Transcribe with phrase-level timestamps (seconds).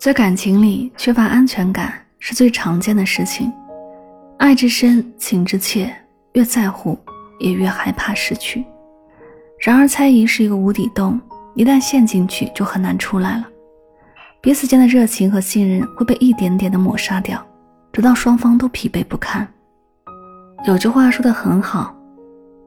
[0.00, 3.52] 在感情里缺乏安全感是最常见的事情，
[4.38, 5.94] 爱之深，情之切，
[6.32, 6.98] 越在乎
[7.38, 8.64] 也越害怕失去。
[9.58, 11.20] 然而，猜疑是一个无底洞，
[11.54, 13.46] 一旦陷进去就很难出来了。
[14.40, 17.46] 彼此间的热情和信任会被一点点的抹杀掉，
[17.92, 19.46] 直到双方都疲惫不堪。
[20.66, 21.94] 有句话说的很好，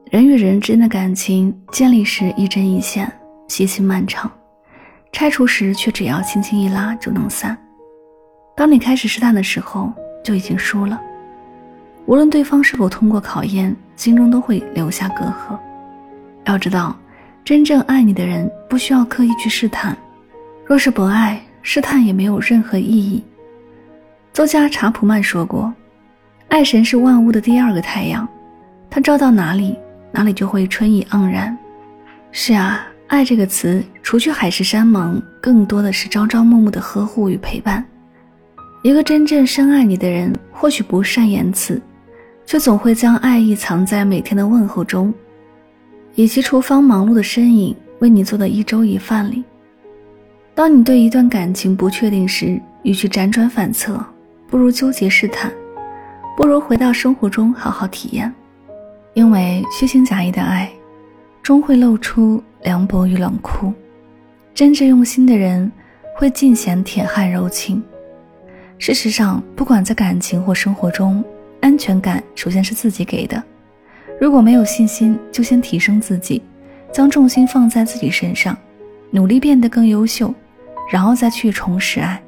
[0.08, 3.10] 人与人之间的感情建立时一针一线，
[3.48, 4.30] 细心漫长。
[5.24, 7.56] 拆除时却只要轻轻一拉就能散。
[8.54, 9.90] 当你开始试探的时候，
[10.22, 11.00] 就已经输了。
[12.04, 15.58] 无论对方是否通过考验，心中都会留下隔阂。
[16.44, 16.94] 要知道，
[17.42, 19.96] 真正爱你的人不需要刻意去试探。
[20.66, 23.24] 若是不爱，试探也没有任何意义。
[24.30, 25.72] 作家查普曼说过
[26.48, 28.28] ：“爱神是万物的第二个太阳，
[28.90, 29.74] 它照到哪里，
[30.12, 31.56] 哪里就会春意盎然。”
[32.30, 32.86] 是啊。
[33.14, 37.84] 爱这个词，除去海誓山盟，更多的是朝朝暮暮的呵护与陪伴。
[38.82, 41.80] 一个真正深爱你的人，或许不善言辞，
[42.44, 45.14] 却总会将爱意藏在每天的问候中，
[46.16, 49.44] 以及厨房忙碌的身影为你做的一粥一饭里。
[50.52, 54.04] 当你对一段感情不确定时，与其辗转反侧，
[54.48, 55.52] 不如纠结试探，
[56.36, 58.32] 不如回到生活中好好体验，
[59.14, 60.68] 因为虚情假意的爱。
[61.44, 63.70] 终会露出凉薄与冷酷，
[64.54, 65.70] 真正用心的人
[66.16, 67.82] 会尽显铁汉柔情。
[68.78, 71.22] 事实上，不管在感情或生活中，
[71.60, 73.42] 安全感首先是自己给的。
[74.18, 76.40] 如果没有信心，就先提升自己，
[76.90, 78.56] 将重心放在自己身上，
[79.10, 80.34] 努力变得更优秀，
[80.90, 82.18] 然后再去重拾爱。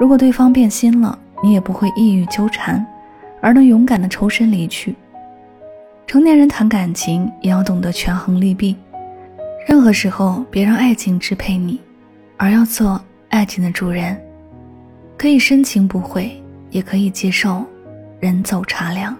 [0.00, 2.86] 如果对方变心了，你也不会抑郁纠缠，
[3.42, 4.94] 而能勇敢的抽身离去。
[6.06, 8.76] 成年人谈感情也要懂得权衡利弊，
[9.66, 11.80] 任何时候别让爱情支配你，
[12.36, 14.20] 而要做爱情的主人。
[15.16, 17.64] 可以深情不悔，也可以接受
[18.20, 19.16] 人走茶凉。